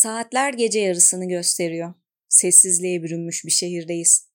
[0.00, 1.94] Saatler gece yarısını gösteriyor.
[2.28, 4.28] Sessizliğe bürünmüş bir şehirdeyiz.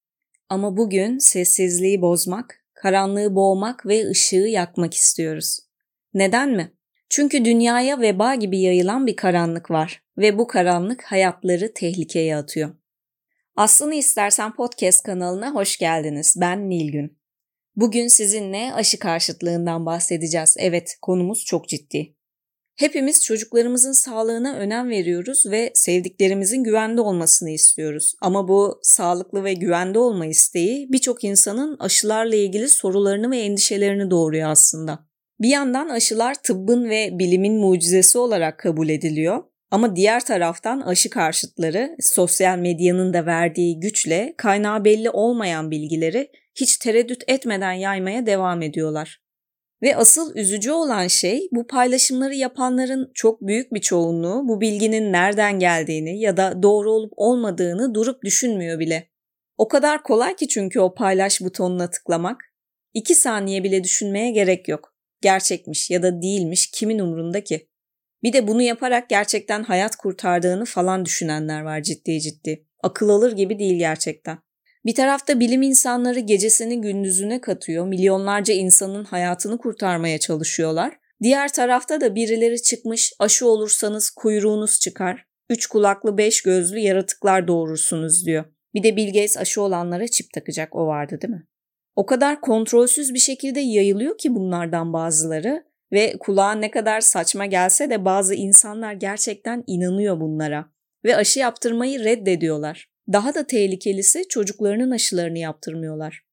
[0.50, 5.60] Ama bugün sessizliği bozmak, karanlığı boğmak ve ışığı yakmak istiyoruz.
[6.14, 6.72] Neden mi?
[7.10, 12.76] Çünkü dünyaya veba gibi yayılan bir karanlık var ve bu karanlık hayatları tehlikeye atıyor.
[13.56, 16.36] Aslını istersen podcast kanalına hoş geldiniz.
[16.42, 17.18] Ben Nilgün.
[17.76, 20.56] Bugün sizinle aşı karşıtlığından bahsedeceğiz.
[20.60, 22.16] Evet, konumuz çok ciddi.
[22.76, 28.16] Hepimiz çocuklarımızın sağlığına önem veriyoruz ve sevdiklerimizin güvende olmasını istiyoruz.
[28.22, 34.50] Ama bu sağlıklı ve güvende olma isteği birçok insanın aşılarla ilgili sorularını ve endişelerini doğuruyor
[34.50, 35.00] aslında.
[35.42, 39.44] Bir yandan aşılar tıbbın ve bilimin mucizesi olarak kabul ediliyor.
[39.72, 46.78] Ama diğer taraftan aşı karşıtları sosyal medyanın da verdiği güçle kaynağı belli olmayan bilgileri hiç
[46.78, 49.25] tereddüt etmeden yaymaya devam ediyorlar.
[49.82, 55.60] Ve asıl üzücü olan şey bu paylaşımları yapanların çok büyük bir çoğunluğu bu bilginin nereden
[55.60, 59.10] geldiğini ya da doğru olup olmadığını durup düşünmüyor bile.
[59.58, 62.42] O kadar kolay ki çünkü o paylaş butonuna tıklamak.
[62.94, 64.96] İki saniye bile düşünmeye gerek yok.
[65.22, 67.68] Gerçekmiş ya da değilmiş kimin umrunda ki?
[68.24, 72.68] Bir de bunu yaparak gerçekten hayat kurtardığını falan düşünenler var ciddi ciddi.
[72.84, 74.45] Akıl alır gibi değil gerçekten.
[74.86, 80.98] Bir tarafta bilim insanları gecesini gündüzüne katıyor, milyonlarca insanın hayatını kurtarmaya çalışıyorlar.
[81.24, 88.26] Diğer tarafta da birileri çıkmış, aşı olursanız kuyruğunuz çıkar, üç kulaklı beş gözlü yaratıklar doğurursunuz
[88.26, 88.46] diyor.
[88.74, 91.48] Bir de Bill Gates aşı olanlara çip takacak o vardı değil mi?
[91.96, 97.90] O kadar kontrolsüz bir şekilde yayılıyor ki bunlardan bazıları ve kulağa ne kadar saçma gelse
[97.90, 100.66] de bazı insanlar gerçekten inanıyor bunlara
[101.06, 102.95] ve aşı yaptırmayı reddediyorlar.
[103.14, 106.26] Daha da tehlikelisi çocuklarının aşılarını yaptırmıyorlar.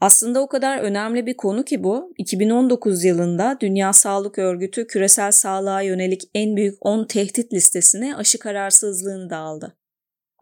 [0.00, 2.12] Aslında o kadar önemli bir konu ki bu.
[2.18, 9.30] 2019 yılında Dünya Sağlık Örgütü küresel sağlığa yönelik en büyük 10 tehdit listesine aşı kararsızlığını
[9.30, 9.76] da aldı.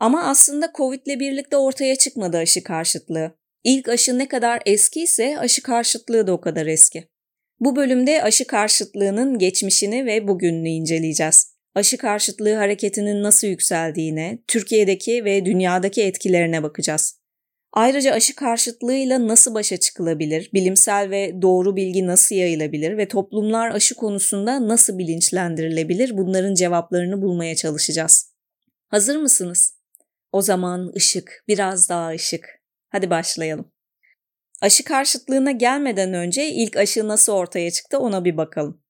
[0.00, 3.32] Ama aslında Covid ile birlikte ortaya çıkmadı aşı karşıtlığı.
[3.64, 7.08] İlk aşı ne kadar eski ise aşı karşıtlığı da o kadar eski.
[7.60, 15.44] Bu bölümde aşı karşıtlığının geçmişini ve bugününü inceleyeceğiz aşı karşıtlığı hareketinin nasıl yükseldiğine, Türkiye'deki ve
[15.44, 17.20] dünyadaki etkilerine bakacağız.
[17.72, 23.94] Ayrıca aşı karşıtlığıyla nasıl başa çıkılabilir, bilimsel ve doğru bilgi nasıl yayılabilir ve toplumlar aşı
[23.94, 28.34] konusunda nasıl bilinçlendirilebilir bunların cevaplarını bulmaya çalışacağız.
[28.88, 29.76] Hazır mısınız?
[30.32, 32.60] O zaman ışık, biraz daha ışık.
[32.88, 33.72] Hadi başlayalım.
[34.60, 38.82] Aşı karşıtlığına gelmeden önce ilk aşı nasıl ortaya çıktı ona bir bakalım.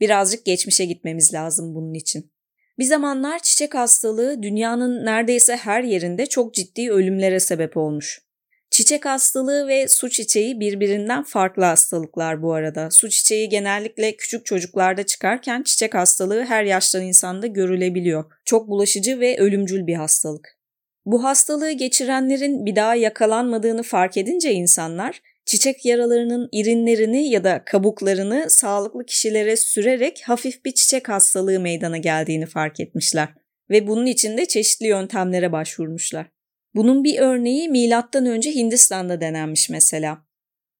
[0.00, 2.32] Birazcık geçmişe gitmemiz lazım bunun için.
[2.78, 8.26] Bir zamanlar çiçek hastalığı dünyanın neredeyse her yerinde çok ciddi ölümlere sebep olmuş.
[8.70, 12.90] Çiçek hastalığı ve su çiçeği birbirinden farklı hastalıklar bu arada.
[12.90, 18.24] Su çiçeği genellikle küçük çocuklarda çıkarken çiçek hastalığı her yaştan insanda görülebiliyor.
[18.44, 20.58] Çok bulaşıcı ve ölümcül bir hastalık.
[21.06, 28.50] Bu hastalığı geçirenlerin bir daha yakalanmadığını fark edince insanlar çiçek yaralarının irinlerini ya da kabuklarını
[28.50, 33.28] sağlıklı kişilere sürerek hafif bir çiçek hastalığı meydana geldiğini fark etmişler
[33.70, 36.26] ve bunun için de çeşitli yöntemlere başvurmuşlar.
[36.74, 40.26] Bunun bir örneği milattan önce Hindistan'da denenmiş mesela.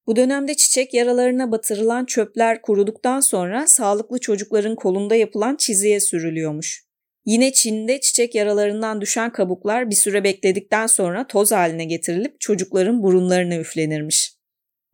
[0.07, 6.87] Bu dönemde çiçek yaralarına batırılan çöpler kuruduktan sonra sağlıklı çocukların kolunda yapılan çiziye sürülüyormuş.
[7.25, 13.57] Yine Çin'de çiçek yaralarından düşen kabuklar bir süre bekledikten sonra toz haline getirilip çocukların burunlarına
[13.57, 14.36] üflenirmiş.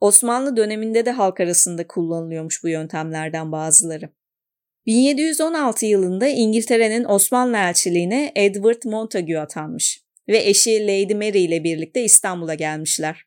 [0.03, 4.09] Osmanlı döneminde de halk arasında kullanılıyormuş bu yöntemlerden bazıları.
[4.87, 12.55] 1716 yılında İngiltere'nin Osmanlı elçiliğine Edward Montagu atanmış ve eşi Lady Mary ile birlikte İstanbul'a
[12.55, 13.25] gelmişler.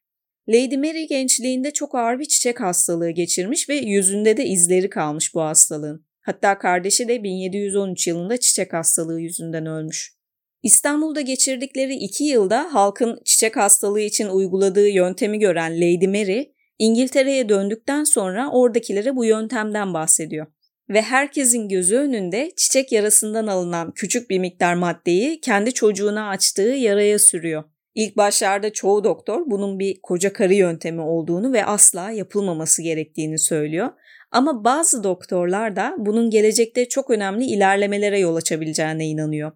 [0.50, 5.42] Lady Mary gençliğinde çok ağır bir çiçek hastalığı geçirmiş ve yüzünde de izleri kalmış bu
[5.42, 6.06] hastalığın.
[6.22, 10.16] Hatta kardeşi de 1713 yılında çiçek hastalığı yüzünden ölmüş.
[10.64, 18.04] İstanbul'da geçirdikleri iki yılda halkın çiçek hastalığı için uyguladığı yöntemi gören Lady Mary, İngiltere'ye döndükten
[18.04, 20.48] sonra oradakilere bu yöntemden bahsediyor.
[20.90, 27.20] Ve herkesin gözü önünde çiçek yarasından alınan küçük bir miktar maddeyi kendi çocuğuna açtığı yaraya
[27.20, 27.64] sürüyor.
[27.96, 33.90] İlk başlarda çoğu doktor bunun bir koca karı yöntemi olduğunu ve asla yapılmaması gerektiğini söylüyor.
[34.32, 39.52] Ama bazı doktorlar da bunun gelecekte çok önemli ilerlemelere yol açabileceğine inanıyor.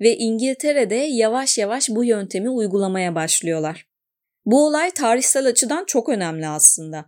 [0.00, 3.86] Ve İngiltere'de yavaş yavaş bu yöntemi uygulamaya başlıyorlar.
[4.46, 7.04] Bu olay tarihsel açıdan çok önemli aslında.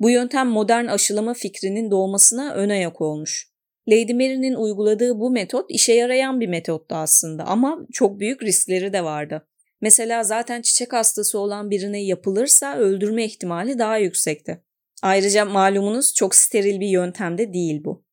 [0.00, 3.48] Bu yöntem modern aşılama fikrinin doğmasına ön ayak olmuş.
[3.88, 9.04] Lady Mary'nin uyguladığı bu metot işe yarayan bir metottu aslında ama çok büyük riskleri de
[9.04, 9.48] vardı.
[9.80, 14.62] Mesela zaten çiçek hastası olan birine yapılırsa öldürme ihtimali daha yüksekti.
[15.02, 18.04] Ayrıca malumunuz çok steril bir yöntem de değil bu.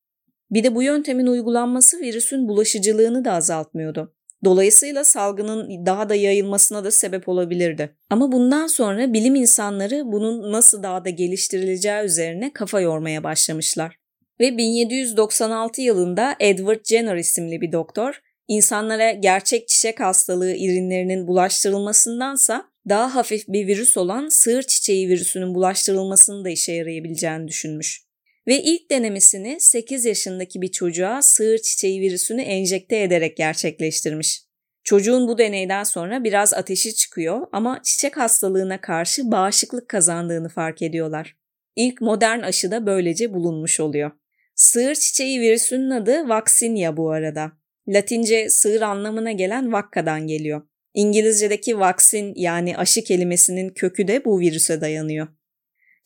[0.50, 4.15] Bir de bu yöntemin uygulanması virüsün bulaşıcılığını da azaltmıyordu.
[4.46, 7.96] Dolayısıyla salgının daha da yayılmasına da sebep olabilirdi.
[8.10, 13.98] Ama bundan sonra bilim insanları bunun nasıl daha da geliştirileceği üzerine kafa yormaya başlamışlar.
[14.40, 23.14] Ve 1796 yılında Edward Jenner isimli bir doktor, insanlara gerçek çiçek hastalığı irinlerinin bulaştırılmasındansa daha
[23.14, 28.05] hafif bir virüs olan sığır çiçeği virüsünün bulaştırılmasının da işe yarayabileceğini düşünmüş.
[28.46, 34.42] Ve ilk denemesini 8 yaşındaki bir çocuğa sığır çiçeği virüsünü enjekte ederek gerçekleştirmiş.
[34.84, 41.36] Çocuğun bu deneyden sonra biraz ateşi çıkıyor ama çiçek hastalığına karşı bağışıklık kazandığını fark ediyorlar.
[41.76, 44.10] İlk modern aşı da böylece bulunmuş oluyor.
[44.54, 47.52] Sığır çiçeği virüsünün adı Vaksinia bu arada.
[47.88, 50.62] Latince sığır anlamına gelen vakkadan geliyor.
[50.94, 55.28] İngilizce'deki vaksin yani aşı kelimesinin kökü de bu virüse dayanıyor.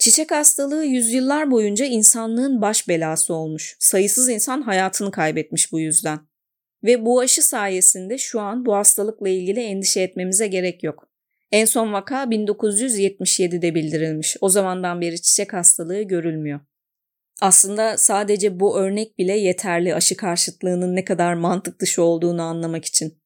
[0.01, 3.77] Çiçek hastalığı yüzyıllar boyunca insanlığın baş belası olmuş.
[3.79, 6.21] Sayısız insan hayatını kaybetmiş bu yüzden.
[6.85, 11.09] Ve bu aşı sayesinde şu an bu hastalıkla ilgili endişe etmemize gerek yok.
[11.53, 14.37] En son vaka 1977'de bildirilmiş.
[14.41, 16.61] O zamandan beri çiçek hastalığı görülmüyor.
[17.41, 23.20] Aslında sadece bu örnek bile yeterli aşı karşıtlığının ne kadar mantık dışı olduğunu anlamak için.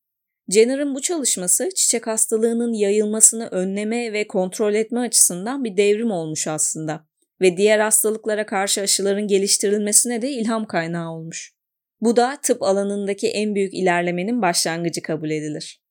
[0.49, 7.07] Jenner'ın bu çalışması çiçek hastalığının yayılmasını önleme ve kontrol etme açısından bir devrim olmuş aslında
[7.41, 11.55] ve diğer hastalıklara karşı aşıların geliştirilmesine de ilham kaynağı olmuş.
[12.01, 15.85] Bu da tıp alanındaki en büyük ilerlemenin başlangıcı kabul edilir.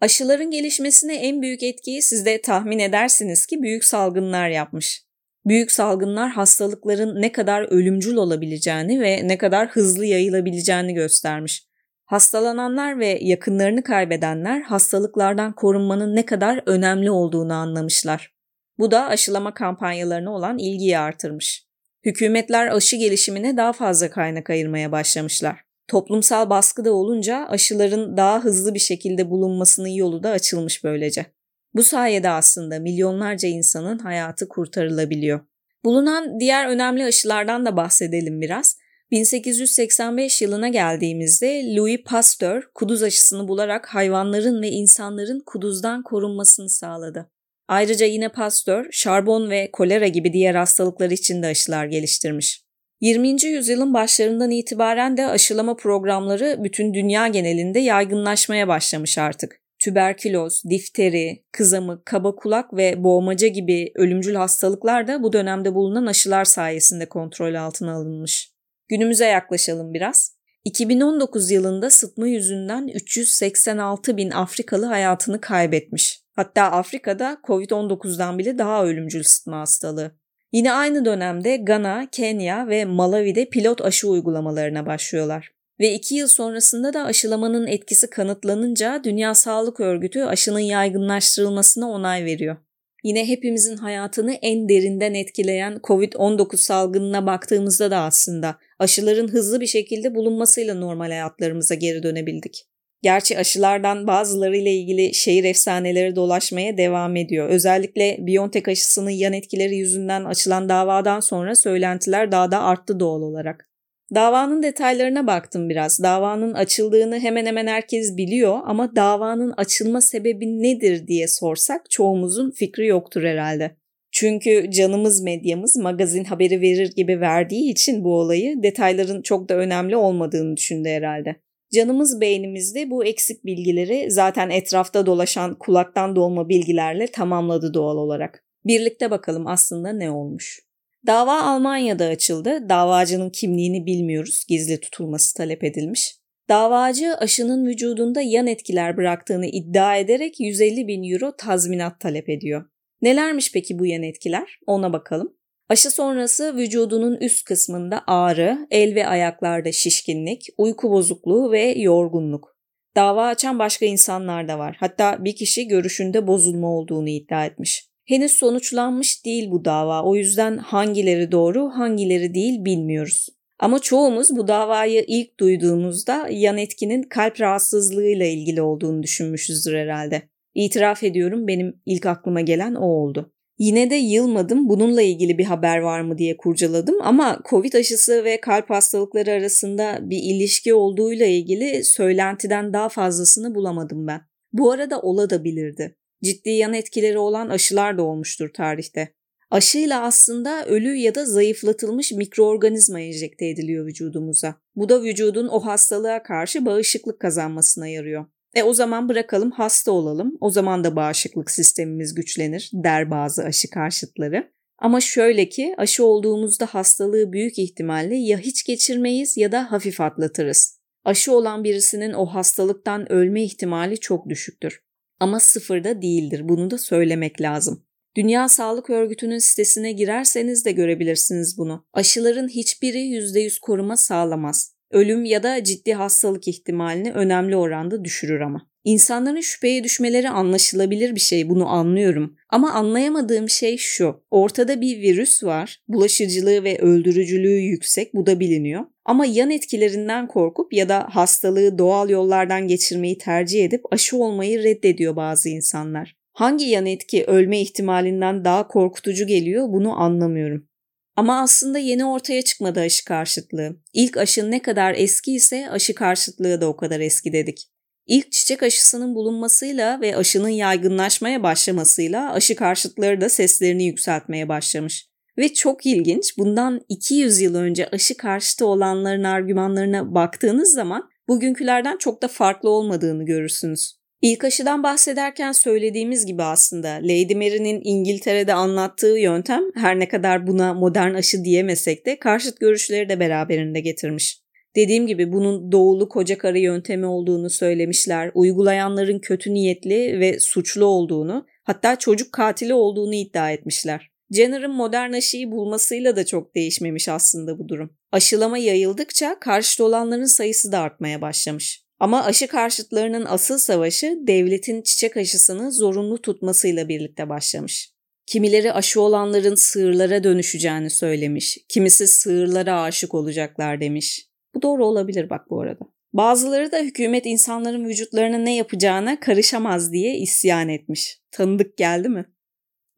[0.00, 5.04] Aşıların gelişmesine en büyük etkiyi siz de tahmin edersiniz ki büyük salgınlar yapmış.
[5.46, 11.69] Büyük salgınlar hastalıkların ne kadar ölümcül olabileceğini ve ne kadar hızlı yayılabileceğini göstermiş.
[12.10, 18.34] Hastalananlar ve yakınlarını kaybedenler hastalıklardan korunmanın ne kadar önemli olduğunu anlamışlar.
[18.78, 21.66] Bu da aşılama kampanyalarına olan ilgiyi artırmış.
[22.04, 25.64] Hükümetler aşı gelişimine daha fazla kaynak ayırmaya başlamışlar.
[25.88, 31.26] Toplumsal baskı da olunca aşıların daha hızlı bir şekilde bulunmasının yolu da açılmış böylece.
[31.74, 35.40] Bu sayede aslında milyonlarca insanın hayatı kurtarılabiliyor.
[35.84, 38.79] Bulunan diğer önemli aşılardan da bahsedelim biraz.
[39.10, 47.30] 1885 yılına geldiğimizde Louis Pasteur kuduz aşısını bularak hayvanların ve insanların kuduzdan korunmasını sağladı.
[47.68, 52.64] Ayrıca yine Pasteur, şarbon ve kolera gibi diğer hastalıklar için de aşılar geliştirmiş.
[53.00, 53.44] 20.
[53.44, 59.60] yüzyılın başlarından itibaren de aşılama programları bütün dünya genelinde yaygınlaşmaya başlamış artık.
[59.78, 66.44] Tüberküloz, difteri, kızamık, kaba kulak ve boğmaca gibi ölümcül hastalıklar da bu dönemde bulunan aşılar
[66.44, 68.59] sayesinde kontrol altına alınmış.
[68.90, 70.36] Günümüze yaklaşalım biraz.
[70.64, 76.22] 2019 yılında sıtma yüzünden 386 bin Afrikalı hayatını kaybetmiş.
[76.36, 80.12] Hatta Afrika'da Covid-19'dan bile daha ölümcül sıtma hastalığı.
[80.52, 85.50] Yine aynı dönemde Gana, Kenya ve Malawi'de pilot aşı uygulamalarına başlıyorlar.
[85.80, 92.56] Ve iki yıl sonrasında da aşılamanın etkisi kanıtlanınca Dünya Sağlık Örgütü aşının yaygınlaştırılmasına onay veriyor.
[93.04, 100.14] Yine hepimizin hayatını en derinden etkileyen COVID-19 salgınına baktığımızda da aslında aşıların hızlı bir şekilde
[100.14, 102.66] bulunmasıyla normal hayatlarımıza geri dönebildik.
[103.02, 107.48] Gerçi aşılardan bazılarıyla ilgili şehir efsaneleri dolaşmaya devam ediyor.
[107.48, 113.69] Özellikle Biontech aşısının yan etkileri yüzünden açılan davadan sonra söylentiler daha da arttı doğal olarak.
[114.14, 116.02] Davanın detaylarına baktım biraz.
[116.02, 122.86] Davanın açıldığını hemen hemen herkes biliyor ama davanın açılma sebebi nedir diye sorsak çoğumuzun fikri
[122.86, 123.76] yoktur herhalde.
[124.12, 129.96] Çünkü canımız medyamız magazin haberi verir gibi verdiği için bu olayı detayların çok da önemli
[129.96, 131.36] olmadığını düşündü herhalde.
[131.74, 138.44] Canımız beynimizde bu eksik bilgileri zaten etrafta dolaşan kulaktan dolma bilgilerle tamamladı doğal olarak.
[138.64, 140.69] Birlikte bakalım aslında ne olmuş.
[141.06, 142.68] Dava Almanya'da açıldı.
[142.68, 144.44] Davacının kimliğini bilmiyoruz.
[144.48, 146.16] Gizli tutulması talep edilmiş.
[146.48, 152.64] Davacı aşının vücudunda yan etkiler bıraktığını iddia ederek 150 bin euro tazminat talep ediyor.
[153.02, 154.58] Nelermiş peki bu yan etkiler?
[154.66, 155.36] Ona bakalım.
[155.68, 162.56] Aşı sonrası vücudunun üst kısmında ağrı, el ve ayaklarda şişkinlik, uyku bozukluğu ve yorgunluk.
[162.96, 164.76] Dava açan başka insanlar da var.
[164.80, 167.89] Hatta bir kişi görüşünde bozulma olduğunu iddia etmiş.
[168.04, 170.02] Henüz sonuçlanmış değil bu dava.
[170.02, 173.28] O yüzden hangileri doğru, hangileri değil bilmiyoruz.
[173.58, 180.22] Ama çoğumuz bu davayı ilk duyduğumuzda yan etkinin kalp rahatsızlığıyla ilgili olduğunu düşünmüşüzdür herhalde.
[180.54, 183.32] İtiraf ediyorum benim ilk aklıma gelen o oldu.
[183.58, 188.40] Yine de yılmadım bununla ilgili bir haber var mı diye kurcaladım ama Covid aşısı ve
[188.40, 194.20] kalp hastalıkları arasında bir ilişki olduğuyla ilgili söylentiden daha fazlasını bulamadım ben.
[194.52, 199.14] Bu arada ola da bilirdi ciddi yan etkileri olan aşılar da olmuştur tarihte.
[199.50, 204.54] Aşıyla aslında ölü ya da zayıflatılmış mikroorganizma enjekte ediliyor vücudumuza.
[204.76, 208.26] Bu da vücudun o hastalığa karşı bağışıklık kazanmasına yarıyor.
[208.54, 210.38] E o zaman bırakalım hasta olalım.
[210.40, 214.50] O zaman da bağışıklık sistemimiz güçlenir der bazı aşı karşıtları.
[214.78, 220.80] Ama şöyle ki aşı olduğumuzda hastalığı büyük ihtimalle ya hiç geçirmeyiz ya da hafif atlatırız.
[221.04, 224.80] Aşı olan birisinin o hastalıktan ölme ihtimali çok düşüktür.
[225.20, 226.48] Ama sıfırda değildir.
[226.48, 227.84] Bunu da söylemek lazım.
[228.16, 231.86] Dünya Sağlık Örgütü'nün sitesine girerseniz de görebilirsiniz bunu.
[231.92, 234.74] Aşıların hiçbiri %100 koruma sağlamaz.
[234.90, 238.69] Ölüm ya da ciddi hastalık ihtimalini önemli oranda düşürür ama.
[238.84, 242.36] İnsanların şüpheye düşmeleri anlaşılabilir bir şey bunu anlıyorum.
[242.48, 244.22] Ama anlayamadığım şey şu.
[244.30, 245.82] Ortada bir virüs var.
[245.88, 248.84] Bulaşıcılığı ve öldürücülüğü yüksek bu da biliniyor.
[249.04, 255.16] Ama yan etkilerinden korkup ya da hastalığı doğal yollardan geçirmeyi tercih edip aşı olmayı reddediyor
[255.16, 256.16] bazı insanlar.
[256.32, 260.68] Hangi yan etki ölme ihtimalinden daha korkutucu geliyor bunu anlamıyorum.
[261.16, 263.76] Ama aslında yeni ortaya çıkmadı aşı karşıtlığı.
[263.92, 267.70] İlk aşı ne kadar eski ise aşı karşıtlığı da o kadar eski dedik.
[268.06, 275.10] İlk çiçek aşısının bulunmasıyla ve aşının yaygınlaşmaya başlamasıyla aşı karşıtları da seslerini yükseltmeye başlamış.
[275.38, 282.22] Ve çok ilginç bundan 200 yıl önce aşı karşıtı olanların argümanlarına baktığınız zaman bugünkülerden çok
[282.22, 284.00] da farklı olmadığını görürsünüz.
[284.22, 290.74] İlk aşıdan bahsederken söylediğimiz gibi aslında Lady Mary'nin İngiltere'de anlattığı yöntem her ne kadar buna
[290.74, 294.39] modern aşı diyemesek de karşıt görüşleri de beraberinde getirmiş.
[294.76, 298.30] Dediğim gibi bunun doğulu koca karı yöntemi olduğunu söylemişler.
[298.34, 304.10] Uygulayanların kötü niyetli ve suçlu olduğunu, hatta çocuk katili olduğunu iddia etmişler.
[304.30, 307.96] Jenner'ın modern aşıyı bulmasıyla da çok değişmemiş aslında bu durum.
[308.12, 311.84] Aşılama yayıldıkça karşıt olanların sayısı da artmaya başlamış.
[312.00, 317.92] Ama aşı karşıtlarının asıl savaşı devletin çiçek aşısını zorunlu tutmasıyla birlikte başlamış.
[318.26, 324.29] Kimileri aşı olanların sığırlara dönüşeceğini söylemiş, kimisi sığırlara aşık olacaklar demiş.
[324.54, 325.84] Bu doğru olabilir bak bu arada.
[326.12, 331.20] Bazıları da hükümet insanların vücutlarına ne yapacağına karışamaz diye isyan etmiş.
[331.30, 332.24] Tanıdık geldi mi?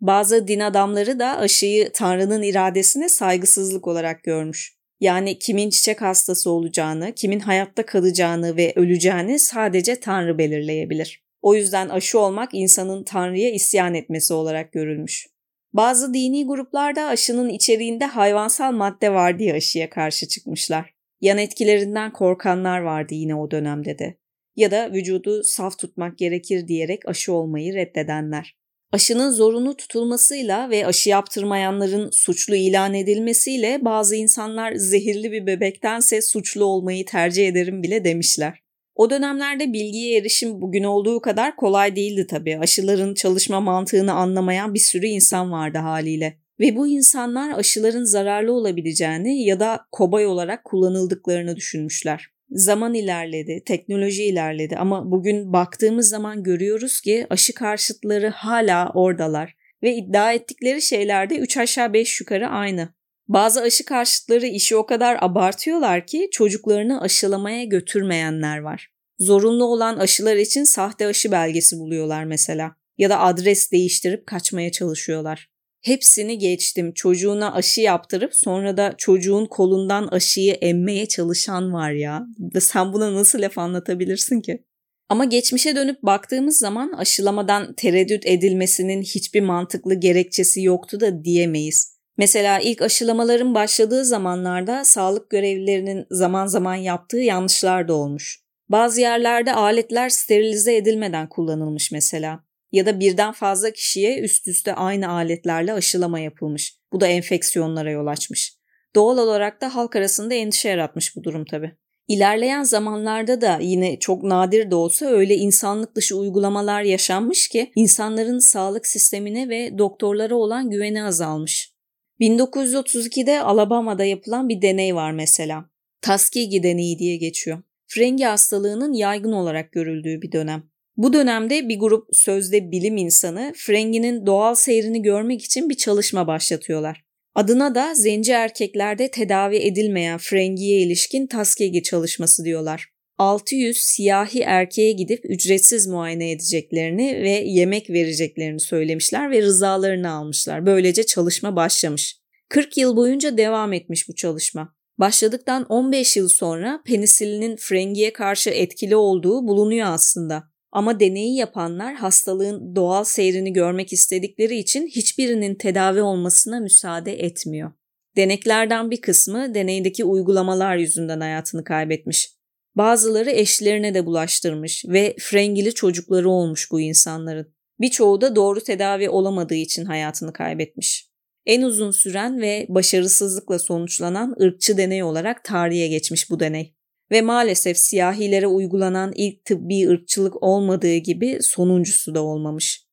[0.00, 4.76] Bazı din adamları da aşıyı Tanrı'nın iradesine saygısızlık olarak görmüş.
[5.00, 11.24] Yani kimin çiçek hastası olacağını, kimin hayatta kalacağını ve öleceğini sadece Tanrı belirleyebilir.
[11.42, 15.26] O yüzden aşı olmak insanın Tanrı'ya isyan etmesi olarak görülmüş.
[15.72, 20.94] Bazı dini gruplarda aşının içeriğinde hayvansal madde var diye aşıya karşı çıkmışlar.
[21.22, 24.16] Yan etkilerinden korkanlar vardı yine o dönemde de.
[24.56, 28.56] Ya da vücudu saf tutmak gerekir diyerek aşı olmayı reddedenler.
[28.92, 36.64] Aşının zorunlu tutulmasıyla ve aşı yaptırmayanların suçlu ilan edilmesiyle bazı insanlar zehirli bir bebektense suçlu
[36.64, 38.58] olmayı tercih ederim bile demişler.
[38.94, 42.58] O dönemlerde bilgiye erişim bugün olduğu kadar kolay değildi tabii.
[42.58, 46.41] Aşıların çalışma mantığını anlamayan bir sürü insan vardı haliyle.
[46.62, 52.28] Ve bu insanlar aşıların zararlı olabileceğini ya da kobay olarak kullanıldıklarını düşünmüşler.
[52.50, 59.94] Zaman ilerledi, teknoloji ilerledi ama bugün baktığımız zaman görüyoruz ki aşı karşıtları hala oradalar ve
[59.94, 62.88] iddia ettikleri şeylerde 3 aşağı 5 yukarı aynı.
[63.28, 68.92] Bazı aşı karşıtları işi o kadar abartıyorlar ki çocuklarını aşılamaya götürmeyenler var.
[69.18, 75.51] Zorunlu olan aşılar için sahte aşı belgesi buluyorlar mesela ya da adres değiştirip kaçmaya çalışıyorlar.
[75.82, 76.92] Hepsini geçtim.
[76.92, 82.22] Çocuğuna aşı yaptırıp sonra da çocuğun kolundan aşıyı emmeye çalışan var ya.
[82.60, 84.64] Sen buna nasıl laf anlatabilirsin ki?
[85.08, 91.96] Ama geçmişe dönüp baktığımız zaman aşılamadan tereddüt edilmesinin hiçbir mantıklı gerekçesi yoktu da diyemeyiz.
[92.18, 98.42] Mesela ilk aşılamaların başladığı zamanlarda sağlık görevlilerinin zaman zaman yaptığı yanlışlar da olmuş.
[98.68, 105.08] Bazı yerlerde aletler sterilize edilmeden kullanılmış mesela ya da birden fazla kişiye üst üste aynı
[105.08, 106.76] aletlerle aşılama yapılmış.
[106.92, 108.56] Bu da enfeksiyonlara yol açmış.
[108.94, 111.72] Doğal olarak da halk arasında endişe yaratmış bu durum tabi.
[112.08, 118.38] İlerleyen zamanlarda da yine çok nadir de olsa öyle insanlık dışı uygulamalar yaşanmış ki insanların
[118.38, 121.72] sağlık sistemine ve doktorlara olan güveni azalmış.
[122.20, 125.64] 1932'de Alabama'da yapılan bir deney var mesela.
[126.02, 127.62] Tuskegee deneyi diye geçiyor.
[127.86, 130.71] Frengi hastalığının yaygın olarak görüldüğü bir dönem.
[130.96, 137.04] Bu dönemde bir grup sözde bilim insanı Frengi'nin doğal seyrini görmek için bir çalışma başlatıyorlar.
[137.34, 142.88] Adına da zenci erkeklerde tedavi edilmeyen Frengi'ye ilişkin Tuskegee çalışması diyorlar.
[143.18, 150.66] 600 siyahi erkeğe gidip ücretsiz muayene edeceklerini ve yemek vereceklerini söylemişler ve rızalarını almışlar.
[150.66, 152.16] Böylece çalışma başlamış.
[152.48, 154.74] 40 yıl boyunca devam etmiş bu çalışma.
[154.98, 160.51] Başladıktan 15 yıl sonra penisilinin Frengi'ye karşı etkili olduğu bulunuyor aslında.
[160.72, 167.72] Ama deneyi yapanlar hastalığın doğal seyrini görmek istedikleri için hiçbirinin tedavi olmasına müsaade etmiyor.
[168.16, 172.32] Deneklerden bir kısmı deneydeki uygulamalar yüzünden hayatını kaybetmiş.
[172.76, 177.54] Bazıları eşlerine de bulaştırmış ve frengili çocukları olmuş bu insanların.
[177.80, 181.12] Birçoğu da doğru tedavi olamadığı için hayatını kaybetmiş.
[181.46, 186.74] En uzun süren ve başarısızlıkla sonuçlanan ırkçı deney olarak tarihe geçmiş bu deney.
[187.12, 192.86] Ve maalesef siyahilere uygulanan ilk tıbbi ırkçılık olmadığı gibi sonuncusu da olmamış.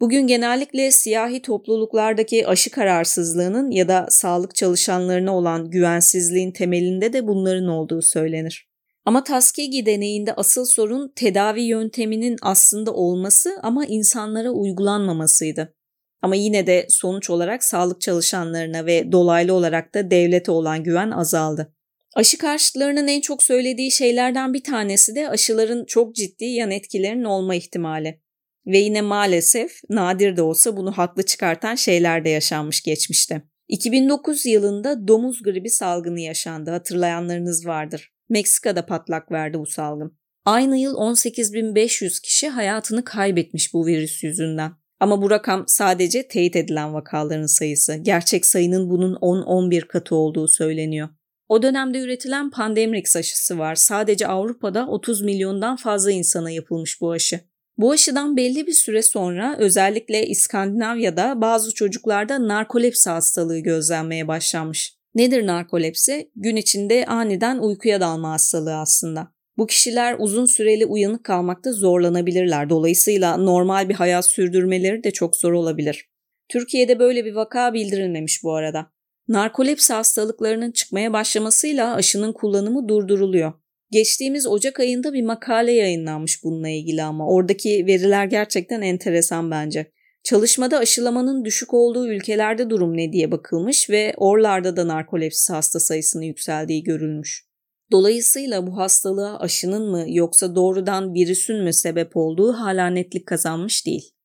[0.00, 7.68] Bugün genellikle siyahi topluluklardaki aşı kararsızlığının ya da sağlık çalışanlarına olan güvensizliğin temelinde de bunların
[7.68, 8.68] olduğu söylenir.
[9.04, 15.74] Ama Tuskegee deneyinde asıl sorun tedavi yönteminin aslında olması ama insanlara uygulanmamasıydı.
[16.22, 21.75] Ama yine de sonuç olarak sağlık çalışanlarına ve dolaylı olarak da devlete olan güven azaldı.
[22.16, 27.54] Aşı karşıtlarının en çok söylediği şeylerden bir tanesi de aşıların çok ciddi yan etkilerinin olma
[27.54, 28.20] ihtimali.
[28.66, 33.42] Ve yine maalesef nadir de olsa bunu haklı çıkartan şeyler de yaşanmış geçmişte.
[33.68, 38.12] 2009 yılında domuz gribi salgını yaşandı hatırlayanlarınız vardır.
[38.28, 40.18] Meksika'da patlak verdi bu salgın.
[40.44, 44.72] Aynı yıl 18.500 kişi hayatını kaybetmiş bu virüs yüzünden.
[45.00, 47.94] Ama bu rakam sadece teyit edilen vakaların sayısı.
[47.94, 51.08] Gerçek sayının bunun 10-11 katı olduğu söyleniyor.
[51.48, 53.74] O dönemde üretilen Pandemrix aşısı var.
[53.74, 57.40] Sadece Avrupa'da 30 milyondan fazla insana yapılmış bu aşı.
[57.78, 64.96] Bu aşıdan belli bir süre sonra özellikle İskandinavya'da bazı çocuklarda narkolepsi hastalığı gözlenmeye başlanmış.
[65.14, 66.30] Nedir narkolepsi?
[66.36, 69.28] Gün içinde aniden uykuya dalma hastalığı aslında.
[69.58, 72.70] Bu kişiler uzun süreli uyanık kalmakta zorlanabilirler.
[72.70, 76.08] Dolayısıyla normal bir hayat sürdürmeleri de çok zor olabilir.
[76.48, 78.95] Türkiye'de böyle bir vaka bildirilmemiş bu arada.
[79.28, 83.52] Narkolepsi hastalıklarının çıkmaya başlamasıyla aşının kullanımı durduruluyor.
[83.90, 89.92] Geçtiğimiz Ocak ayında bir makale yayınlanmış bununla ilgili ama oradaki veriler gerçekten enteresan bence.
[90.24, 96.22] Çalışmada aşılamanın düşük olduğu ülkelerde durum ne diye bakılmış ve oralarda da narkolepsi hasta sayısının
[96.22, 97.46] yükseldiği görülmüş.
[97.92, 104.15] Dolayısıyla bu hastalığa aşının mı yoksa doğrudan virüsün mü sebep olduğu hala netlik kazanmış değil.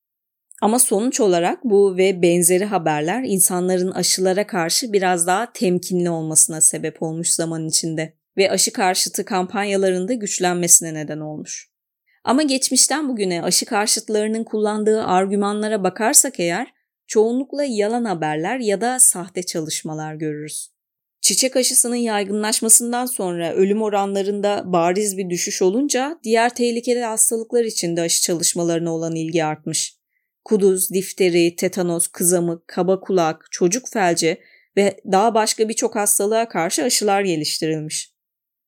[0.62, 7.02] Ama sonuç olarak bu ve benzeri haberler insanların aşılara karşı biraz daha temkinli olmasına sebep
[7.02, 11.72] olmuş zaman içinde ve aşı karşıtı kampanyalarında güçlenmesine neden olmuş.
[12.24, 16.68] Ama geçmişten bugüne aşı karşıtlarının kullandığı argümanlara bakarsak eğer
[17.08, 20.72] çoğunlukla yalan haberler ya da sahte çalışmalar görürüz.
[21.22, 28.02] Çiçek aşısının yaygınlaşmasından sonra ölüm oranlarında bariz bir düşüş olunca diğer tehlikeli hastalıklar için de
[28.02, 30.01] aşı çalışmalarına olan ilgi artmış.
[30.44, 34.38] Kuduz, difteri, tetanos, kızamık, kaba kulak, çocuk felci
[34.78, 38.12] ve daha başka birçok hastalığa karşı aşılar geliştirilmiş.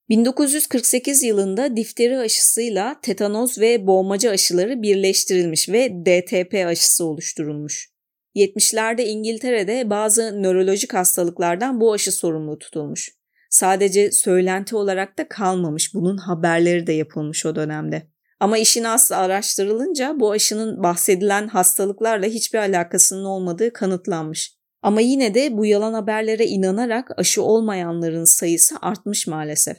[0.09, 7.89] 1948 yılında difteri aşısıyla tetanoz ve boğmaca aşıları birleştirilmiş ve DTP aşısı oluşturulmuş.
[8.35, 13.09] 70'lerde İngiltere'de bazı nörolojik hastalıklardan bu aşı sorumlu tutulmuş.
[13.49, 18.12] Sadece söylenti olarak da kalmamış, bunun haberleri de yapılmış o dönemde.
[18.43, 24.57] Ama işin aslı araştırılınca bu aşının bahsedilen hastalıklarla hiçbir alakasının olmadığı kanıtlanmış.
[24.81, 29.77] Ama yine de bu yalan haberlere inanarak aşı olmayanların sayısı artmış maalesef.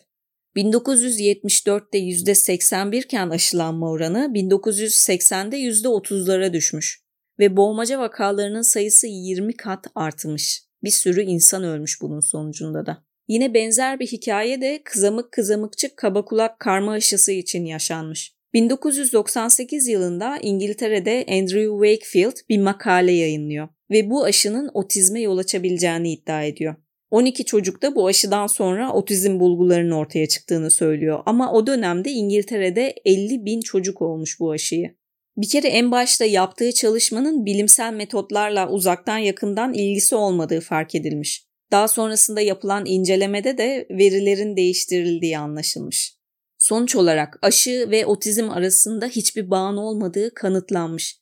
[0.56, 7.00] 1974'te %81 iken aşılanma oranı 1980'de %30'lara düşmüş
[7.38, 10.62] ve boğmaca vakalarının sayısı 20 kat artmış.
[10.84, 13.04] Bir sürü insan ölmüş bunun sonucunda da.
[13.28, 18.34] Yine benzer bir hikaye de kızamık kızamıkçık kaba kulak karma aşısı için yaşanmış.
[18.54, 26.42] 1998 yılında İngiltere'de Andrew Wakefield bir makale yayınlıyor ve bu aşının otizme yol açabileceğini iddia
[26.42, 26.74] ediyor.
[27.10, 31.22] 12 çocuk da bu aşıdan sonra otizm bulgularının ortaya çıktığını söylüyor.
[31.26, 34.94] Ama o dönemde İngiltere'de 50 bin çocuk olmuş bu aşıyı.
[35.36, 41.46] Bir kere en başta yaptığı çalışmanın bilimsel metotlarla uzaktan yakından ilgisi olmadığı fark edilmiş.
[41.72, 46.23] Daha sonrasında yapılan incelemede de verilerin değiştirildiği anlaşılmış.
[46.64, 51.20] Sonuç olarak aşı ve otizm arasında hiçbir bağın olmadığı kanıtlanmış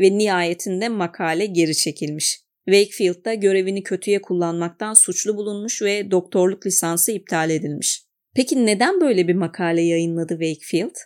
[0.00, 2.40] ve nihayetinde makale geri çekilmiş.
[2.68, 8.04] Wakefield'da görevini kötüye kullanmaktan suçlu bulunmuş ve doktorluk lisansı iptal edilmiş.
[8.34, 10.96] Peki neden böyle bir makale yayınladı Wakefield?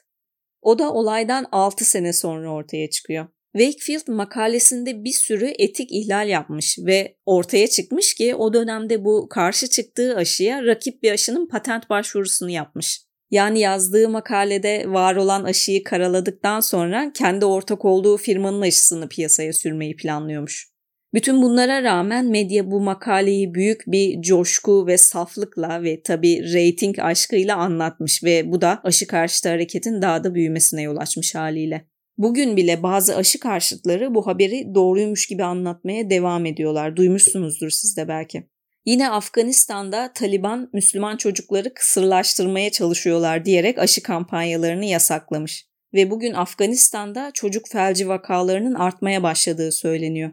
[0.63, 3.27] O da olaydan 6 sene sonra ortaya çıkıyor.
[3.57, 9.69] Wakefield makalesinde bir sürü etik ihlal yapmış ve ortaya çıkmış ki o dönemde bu karşı
[9.69, 13.08] çıktığı aşıya rakip bir aşının patent başvurusunu yapmış.
[13.31, 19.97] Yani yazdığı makalede var olan aşıyı karaladıktan sonra kendi ortak olduğu firmanın aşısını piyasaya sürmeyi
[19.97, 20.69] planlıyormuş.
[21.15, 27.57] Bütün bunlara rağmen medya bu makaleyi büyük bir coşku ve saflıkla ve tabii reyting aşkıyla
[27.57, 31.85] anlatmış ve bu da aşı karşıtı hareketin daha da büyümesine yol açmış haliyle.
[32.19, 36.97] Bugün bile bazı aşı karşıtları bu haberi doğruymuş gibi anlatmaya devam ediyorlar.
[36.97, 38.45] Duymuşsunuzdur siz de belki.
[38.89, 45.67] Yine Afganistan'da Taliban Müslüman çocukları kısırlaştırmaya çalışıyorlar diyerek aşı kampanyalarını yasaklamış.
[45.95, 50.31] Ve bugün Afganistan'da çocuk felci vakalarının artmaya başladığı söyleniyor.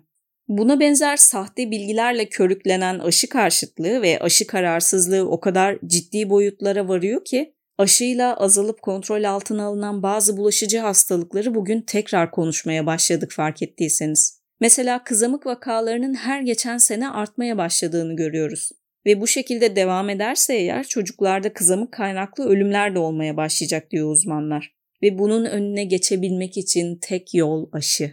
[0.48, 7.26] Buna benzer sahte bilgilerle körüklenen aşı karşıtlığı ve aşı kararsızlığı o kadar ciddi boyutlara varıyor
[7.26, 14.35] ki aşıyla azalıp kontrol altına alınan bazı bulaşıcı hastalıkları bugün tekrar konuşmaya başladık fark ettiyseniz.
[14.60, 18.72] Mesela kızamık vakalarının her geçen sene artmaya başladığını görüyoruz.
[19.06, 24.76] Ve bu şekilde devam ederse eğer çocuklarda kızamık kaynaklı ölümler de olmaya başlayacak diyor uzmanlar.
[25.04, 28.12] Ve bunun önüne geçebilmek için tek yol aşı.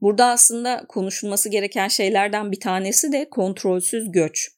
[0.00, 4.48] Burada aslında konuşulması gereken şeylerden bir tanesi de kontrolsüz göç.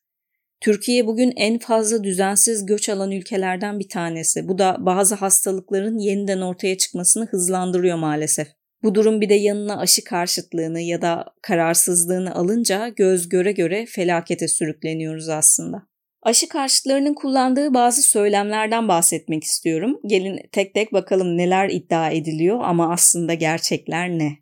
[0.60, 4.48] Türkiye bugün en fazla düzensiz göç alan ülkelerden bir tanesi.
[4.48, 8.48] Bu da bazı hastalıkların yeniden ortaya çıkmasını hızlandırıyor maalesef.
[8.84, 14.48] Bu durum bir de yanına aşı karşıtlığını ya da kararsızlığını alınca göz göre göre felakete
[14.48, 15.82] sürükleniyoruz aslında.
[16.22, 20.00] Aşı karşıtlarının kullandığı bazı söylemlerden bahsetmek istiyorum.
[20.06, 24.32] Gelin tek tek bakalım neler iddia ediliyor ama aslında gerçekler ne?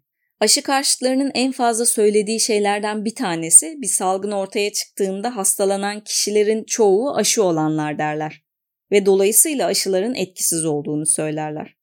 [0.41, 7.15] Aşı karşıtlarının en fazla söylediği şeylerden bir tanesi bir salgın ortaya çıktığında hastalanan kişilerin çoğu
[7.17, 8.45] aşı olanlar derler
[8.93, 11.82] ve dolayısıyla aşıların etkisiz olduğunu söylerler.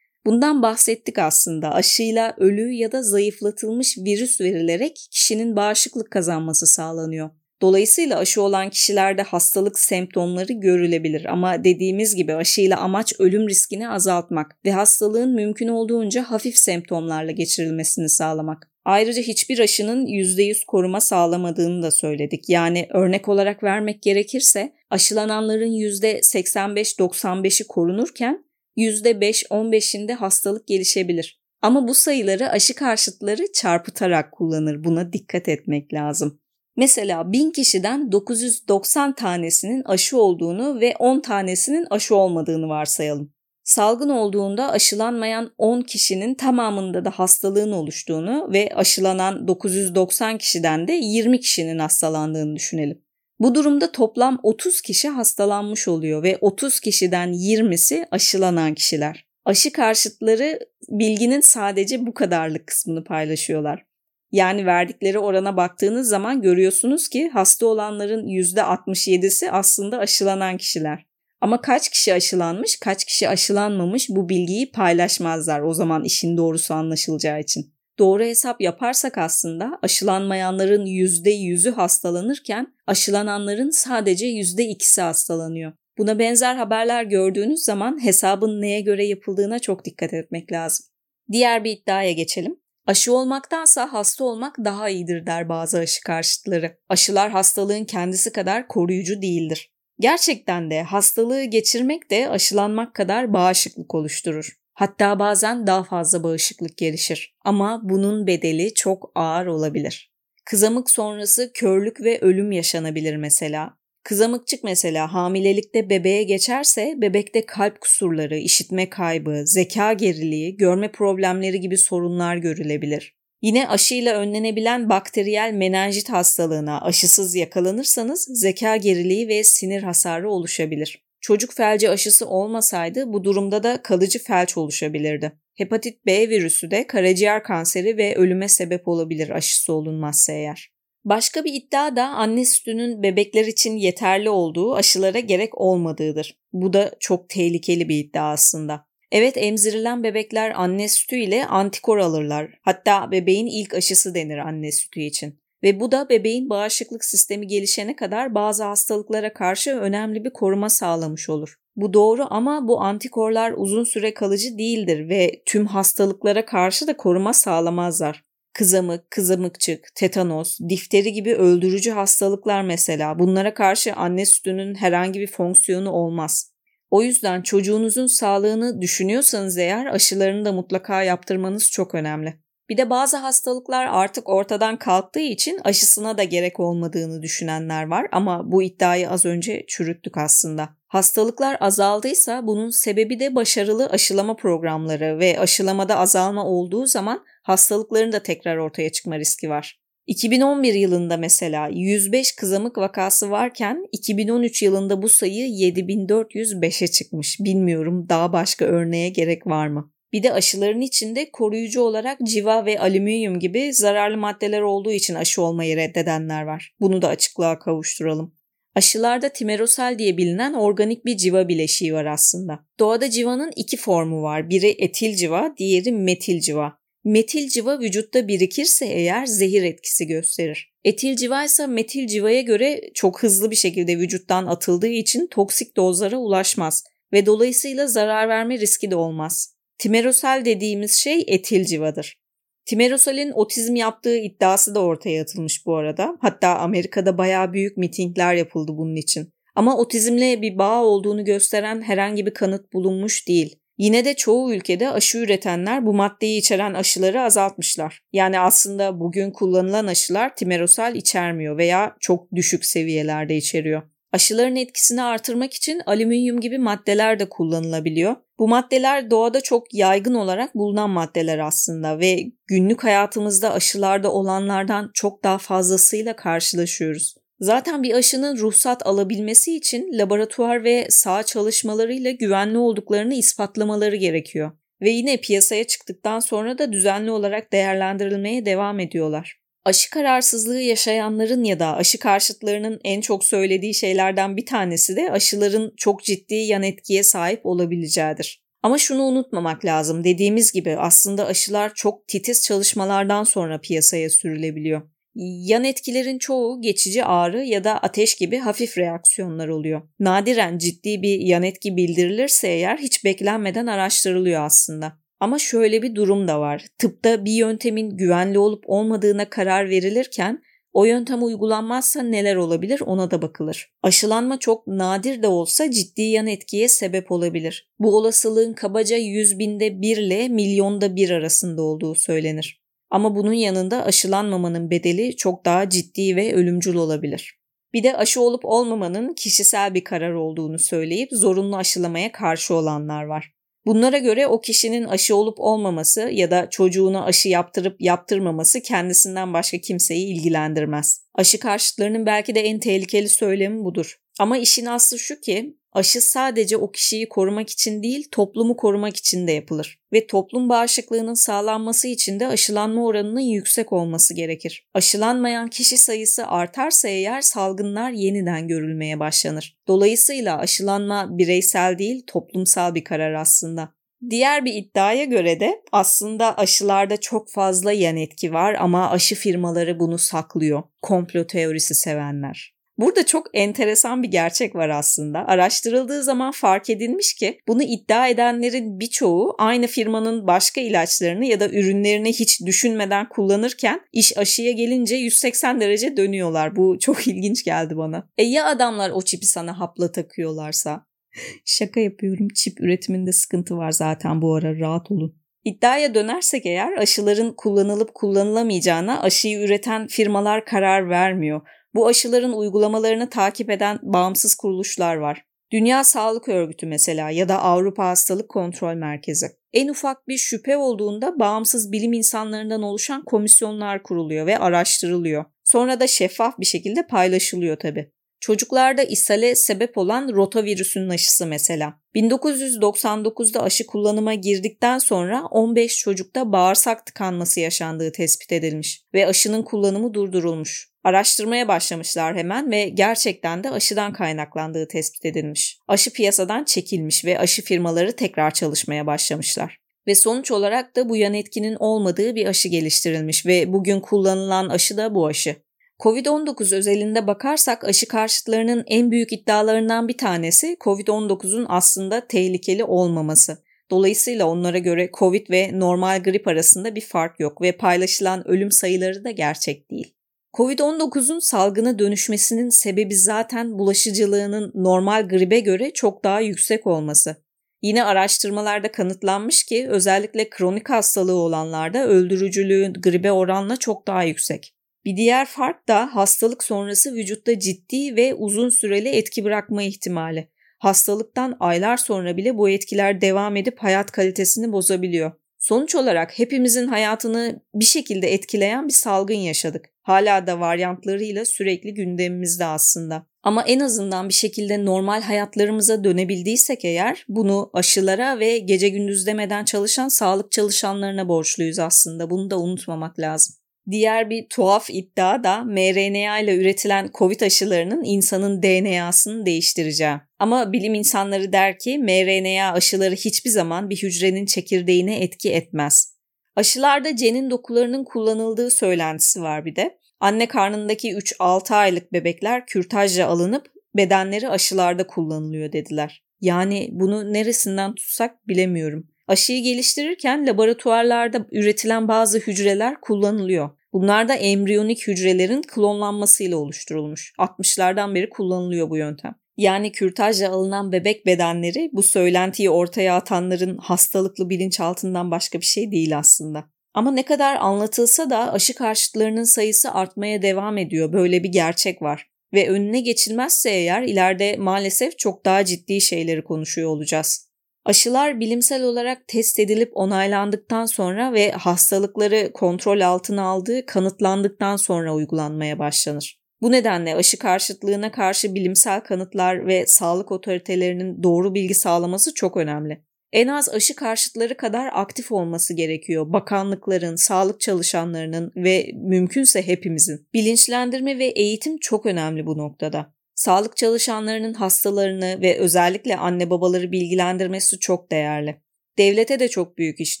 [0.30, 1.74] Bundan bahsettik aslında.
[1.74, 7.30] Aşıyla ölü ya da zayıflatılmış virüs verilerek kişinin bağışıklık kazanması sağlanıyor.
[7.62, 14.56] Dolayısıyla aşı olan kişilerde hastalık semptomları görülebilir ama dediğimiz gibi aşıyla amaç ölüm riskini azaltmak
[14.64, 18.70] ve hastalığın mümkün olduğunca hafif semptomlarla geçirilmesini sağlamak.
[18.84, 22.48] Ayrıca hiçbir aşının %100 koruma sağlamadığını da söyledik.
[22.48, 31.40] Yani örnek olarak vermek gerekirse aşılananların %85-95'i korunurken %5-15'inde hastalık gelişebilir.
[31.62, 34.84] Ama bu sayıları aşı karşıtları çarpıtarak kullanır.
[34.84, 36.40] Buna dikkat etmek lazım.
[36.76, 43.32] Mesela 1000 kişiden 990 tanesinin aşı olduğunu ve 10 tanesinin aşı olmadığını varsayalım.
[43.64, 51.40] Salgın olduğunda aşılanmayan 10 kişinin tamamında da hastalığın oluştuğunu ve aşılanan 990 kişiden de 20
[51.40, 53.02] kişinin hastalandığını düşünelim.
[53.40, 59.26] Bu durumda toplam 30 kişi hastalanmış oluyor ve 30 kişiden 20'si aşılanan kişiler.
[59.44, 63.86] Aşı karşıtları bilginin sadece bu kadarlık kısmını paylaşıyorlar.
[64.32, 71.06] Yani verdikleri orana baktığınız zaman görüyorsunuz ki hasta olanların %67'si aslında aşılanan kişiler.
[71.40, 77.40] Ama kaç kişi aşılanmış, kaç kişi aşılanmamış bu bilgiyi paylaşmazlar o zaman işin doğrusu anlaşılacağı
[77.40, 77.74] için.
[78.00, 85.72] Doğru hesap yaparsak aslında aşılanmayanların %100'ü hastalanırken aşılananların sadece %2'si hastalanıyor.
[85.98, 90.86] Buna benzer haberler gördüğünüz zaman hesabın neye göre yapıldığına çok dikkat etmek lazım.
[91.32, 92.56] Diğer bir iddiaya geçelim.
[92.86, 96.78] Aşı olmaktansa hasta olmak daha iyidir der bazı aşı karşıtları.
[96.88, 99.70] Aşılar hastalığın kendisi kadar koruyucu değildir.
[99.98, 104.59] Gerçekten de hastalığı geçirmek de aşılanmak kadar bağışıklık oluşturur.
[104.80, 107.34] Hatta bazen daha fazla bağışıklık gelişir.
[107.44, 110.12] Ama bunun bedeli çok ağır olabilir.
[110.44, 113.70] Kızamık sonrası körlük ve ölüm yaşanabilir mesela.
[114.04, 121.78] Kızamıkçık mesela hamilelikte bebeğe geçerse bebekte kalp kusurları, işitme kaybı, zeka geriliği, görme problemleri gibi
[121.78, 123.16] sorunlar görülebilir.
[123.42, 131.09] Yine aşıyla önlenebilen bakteriyel menenjit hastalığına aşısız yakalanırsanız zeka geriliği ve sinir hasarı oluşabilir.
[131.20, 135.32] Çocuk felci aşısı olmasaydı bu durumda da kalıcı felç oluşabilirdi.
[135.54, 140.70] Hepatit B virüsü de karaciğer kanseri ve ölüme sebep olabilir aşısı olunmazsa eğer.
[141.04, 146.38] Başka bir iddia da anne sütünün bebekler için yeterli olduğu aşılara gerek olmadığıdır.
[146.52, 148.86] Bu da çok tehlikeli bir iddia aslında.
[149.12, 152.50] Evet emzirilen bebekler anne sütü ile antikor alırlar.
[152.62, 155.40] Hatta bebeğin ilk aşısı denir anne sütü için.
[155.62, 161.28] Ve bu da bebeğin bağışıklık sistemi gelişene kadar bazı hastalıklara karşı önemli bir koruma sağlamış
[161.28, 161.54] olur.
[161.76, 167.32] Bu doğru ama bu antikorlar uzun süre kalıcı değildir ve tüm hastalıklara karşı da koruma
[167.32, 168.24] sağlamazlar.
[168.52, 175.90] Kızamık, kızamıkçık, tetanos, difteri gibi öldürücü hastalıklar mesela bunlara karşı anne sütünün herhangi bir fonksiyonu
[175.90, 176.50] olmaz.
[176.90, 182.34] O yüzden çocuğunuzun sağlığını düşünüyorsanız eğer aşılarını da mutlaka yaptırmanız çok önemli.
[182.70, 188.52] Bir de bazı hastalıklar artık ortadan kalktığı için aşısına da gerek olmadığını düşünenler var ama
[188.52, 190.68] bu iddiayı az önce çürüttük aslında.
[190.86, 198.22] Hastalıklar azaldıysa bunun sebebi de başarılı aşılama programları ve aşılamada azalma olduğu zaman hastalıkların da
[198.22, 199.80] tekrar ortaya çıkma riski var.
[200.06, 207.40] 2011 yılında mesela 105 kızamık vakası varken 2013 yılında bu sayı 7405'e çıkmış.
[207.40, 209.92] Bilmiyorum daha başka örneğe gerek var mı?
[210.12, 215.42] Bir de aşıların içinde koruyucu olarak civa ve alüminyum gibi zararlı maddeler olduğu için aşı
[215.42, 216.74] olmayı reddedenler var.
[216.80, 218.34] Bunu da açıklığa kavuşturalım.
[218.74, 222.58] Aşılarda timerosal diye bilinen organik bir civa bileşiği var aslında.
[222.78, 224.50] Doğada civanın iki formu var.
[224.50, 226.80] Biri etil civa, diğeri metil civa.
[227.04, 230.72] Metil civa vücutta birikirse eğer zehir etkisi gösterir.
[230.84, 236.16] Etil civa ise metil civaya göre çok hızlı bir şekilde vücuttan atıldığı için toksik dozlara
[236.16, 239.59] ulaşmaz ve dolayısıyla zarar verme riski de olmaz.
[239.80, 242.16] Timerosal dediğimiz şey etil civadır.
[242.64, 246.16] Timerosal'in otizm yaptığı iddiası da ortaya atılmış bu arada.
[246.20, 249.32] Hatta Amerika'da bayağı büyük mitingler yapıldı bunun için.
[249.54, 253.58] Ama otizmle bir bağ olduğunu gösteren herhangi bir kanıt bulunmuş değil.
[253.78, 258.00] Yine de çoğu ülkede aşı üretenler bu maddeyi içeren aşıları azaltmışlar.
[258.12, 263.82] Yani aslında bugün kullanılan aşılar timerosal içermiyor veya çok düşük seviyelerde içeriyor.
[264.12, 268.16] Aşıların etkisini artırmak için alüminyum gibi maddeler de kullanılabiliyor.
[268.40, 275.24] Bu maddeler doğada çok yaygın olarak bulunan maddeler aslında ve günlük hayatımızda aşılarda olanlardan çok
[275.24, 277.14] daha fazlasıyla karşılaşıyoruz.
[277.40, 284.52] Zaten bir aşının ruhsat alabilmesi için laboratuvar ve saha çalışmalarıyla güvenli olduklarını ispatlamaları gerekiyor.
[284.80, 289.39] Ve yine piyasaya çıktıktan sonra da düzenli olarak değerlendirilmeye devam ediyorlar.
[289.64, 295.72] Aşı kararsızlığı yaşayanların ya da aşı karşıtlarının en çok söylediği şeylerden bir tanesi de aşıların
[295.76, 298.42] çok ciddi yan etkiye sahip olabileceğidir.
[298.62, 300.04] Ama şunu unutmamak lazım.
[300.04, 304.82] Dediğimiz gibi aslında aşılar çok titiz çalışmalardan sonra piyasaya sürülebiliyor.
[305.14, 309.82] Yan etkilerin çoğu geçici ağrı ya da ateş gibi hafif reaksiyonlar oluyor.
[309.98, 315.00] Nadiren ciddi bir yan etki bildirilirse eğer hiç beklenmeden araştırılıyor aslında.
[315.20, 316.66] Ama şöyle bir durum da var.
[316.78, 323.22] Tıpta bir yöntemin güvenli olup olmadığına karar verilirken o yöntem uygulanmazsa neler olabilir ona da
[323.22, 323.72] bakılır.
[323.82, 327.70] Aşılanma çok nadir de olsa ciddi yan etkiye sebep olabilir.
[327.78, 332.60] Bu olasılığın kabaca 100 binde 1 ile milyonda 1 arasında olduğu söylenir.
[332.90, 337.40] Ama bunun yanında aşılanmamanın bedeli çok daha ciddi ve ölümcül olabilir.
[337.72, 343.39] Bir de aşı olup olmamanın kişisel bir karar olduğunu söyleyip zorunlu aşılamaya karşı olanlar var.
[343.66, 349.58] Bunlara göre o kişinin aşı olup olmaması ya da çocuğuna aşı yaptırıp yaptırmaması kendisinden başka
[349.58, 351.04] kimseyi ilgilendirmez.
[351.14, 353.96] Aşı karşıtlarının belki de en tehlikeli söylemi budur.
[354.18, 359.26] Ama işin aslı şu ki aşı sadece o kişiyi korumak için değil toplumu korumak için
[359.26, 359.78] de yapılır.
[359.92, 364.66] Ve toplum bağışıklığının sağlanması için de aşılanma oranının yüksek olması gerekir.
[364.74, 369.56] Aşılanmayan kişi sayısı artarsa eğer salgınlar yeniden görülmeye başlanır.
[369.68, 373.80] Dolayısıyla aşılanma bireysel değil toplumsal bir karar aslında.
[374.10, 379.80] Diğer bir iddiaya göre de aslında aşılarda çok fazla yan etki var ama aşı firmaları
[379.80, 380.62] bunu saklıyor.
[380.82, 382.59] Komplo teorisi sevenler.
[382.80, 385.18] Burada çok enteresan bir gerçek var aslında.
[385.26, 391.48] Araştırıldığı zaman fark edilmiş ki bunu iddia edenlerin birçoğu aynı firmanın başka ilaçlarını ya da
[391.48, 396.56] ürünlerini hiç düşünmeden kullanırken iş aşıya gelince 180 derece dönüyorlar.
[396.56, 398.08] Bu çok ilginç geldi bana.
[398.18, 400.86] E ya adamlar o çipi sana hapla takıyorlarsa?
[401.44, 402.28] Şaka yapıyorum.
[402.34, 405.20] Çip üretiminde sıkıntı var zaten bu ara rahat olun.
[405.44, 411.40] İddiaya dönersek eğer aşıların kullanılıp kullanılamayacağına aşıyı üreten firmalar karar vermiyor.
[411.74, 415.24] Bu aşıların uygulamalarını takip eden bağımsız kuruluşlar var.
[415.52, 419.26] Dünya Sağlık Örgütü mesela ya da Avrupa Hastalık Kontrol Merkezi.
[419.52, 425.24] En ufak bir şüphe olduğunda bağımsız bilim insanlarından oluşan komisyonlar kuruluyor ve araştırılıyor.
[425.44, 427.92] Sonra da şeffaf bir şekilde paylaşılıyor tabi.
[428.20, 431.80] Çocuklarda ishale sebep olan rotavirüsünün aşısı mesela.
[431.94, 439.94] 1999'da aşı kullanıma girdikten sonra 15 çocukta bağırsak tıkanması yaşandığı tespit edilmiş ve aşının kullanımı
[439.94, 440.69] durdurulmuş.
[440.84, 445.58] Araştırmaya başlamışlar hemen ve gerçekten de aşıdan kaynaklandığı tespit edilmiş.
[445.68, 449.58] Aşı piyasadan çekilmiş ve aşı firmaları tekrar çalışmaya başlamışlar.
[449.86, 454.76] Ve sonuç olarak da bu yan etkinin olmadığı bir aşı geliştirilmiş ve bugün kullanılan aşı
[454.76, 455.36] da bu aşı.
[455.80, 463.38] Covid-19 özelinde bakarsak aşı karşıtlarının en büyük iddialarından bir tanesi Covid-19'un aslında tehlikeli olmaması.
[463.70, 469.04] Dolayısıyla onlara göre Covid ve normal grip arasında bir fark yok ve paylaşılan ölüm sayıları
[469.04, 469.94] da gerçek değil.
[470.34, 477.16] Covid-19'un salgına dönüşmesinin sebebi zaten bulaşıcılığının normal gribe göre çok daha yüksek olması.
[477.62, 484.54] Yine araştırmalarda kanıtlanmış ki özellikle kronik hastalığı olanlarda öldürücülüğün gribe oranla çok daha yüksek.
[484.84, 490.28] Bir diğer fark da hastalık sonrası vücutta ciddi ve uzun süreli etki bırakma ihtimali.
[490.58, 495.12] Hastalıktan aylar sonra bile bu etkiler devam edip hayat kalitesini bozabiliyor.
[495.40, 499.64] Sonuç olarak hepimizin hayatını bir şekilde etkileyen bir salgın yaşadık.
[499.82, 503.06] Hala da varyantlarıyla sürekli gündemimizde aslında.
[503.22, 509.44] Ama en azından bir şekilde normal hayatlarımıza dönebildiysek eğer bunu aşılara ve gece gündüz demeden
[509.44, 512.10] çalışan sağlık çalışanlarına borçluyuz aslında.
[512.10, 513.39] Bunu da unutmamak lazım.
[513.70, 519.96] Diğer bir tuhaf iddia da mRNA ile üretilen COVID aşılarının insanın DNA'sını değiştireceği.
[520.18, 525.94] Ama bilim insanları der ki mRNA aşıları hiçbir zaman bir hücrenin çekirdeğine etki etmez.
[526.36, 529.78] Aşılarda cenin dokularının kullanıldığı söylentisi var bir de.
[530.00, 536.04] Anne karnındaki 3-6 aylık bebekler kürtajla alınıp bedenleri aşılarda kullanılıyor dediler.
[536.20, 538.88] Yani bunu neresinden tutsak bilemiyorum.
[539.08, 543.50] Aşıyı geliştirirken laboratuvarlarda üretilen bazı hücreler kullanılıyor.
[543.72, 547.12] Bunlar da embriyonik hücrelerin klonlanmasıyla oluşturulmuş.
[547.18, 549.14] 60'lardan beri kullanılıyor bu yöntem.
[549.36, 555.98] Yani kürtajla alınan bebek bedenleri bu söylentiyi ortaya atanların hastalıklı bilinçaltından başka bir şey değil
[555.98, 556.44] aslında.
[556.74, 560.92] Ama ne kadar anlatılsa da aşı karşıtlarının sayısı artmaya devam ediyor.
[560.92, 562.06] Böyle bir gerçek var.
[562.34, 567.29] Ve önüne geçilmezse eğer ileride maalesef çok daha ciddi şeyleri konuşuyor olacağız.
[567.64, 575.58] Aşılar bilimsel olarak test edilip onaylandıktan sonra ve hastalıkları kontrol altına aldığı kanıtlandıktan sonra uygulanmaya
[575.58, 576.20] başlanır.
[576.42, 582.84] Bu nedenle aşı karşıtlığına karşı bilimsel kanıtlar ve sağlık otoritelerinin doğru bilgi sağlaması çok önemli.
[583.12, 590.08] En az aşı karşıtları kadar aktif olması gerekiyor bakanlıkların, sağlık çalışanlarının ve mümkünse hepimizin.
[590.14, 592.94] Bilinçlendirme ve eğitim çok önemli bu noktada.
[593.20, 598.36] Sağlık çalışanlarının hastalarını ve özellikle anne babaları bilgilendirmesi çok değerli.
[598.78, 600.00] Devlete de çok büyük iş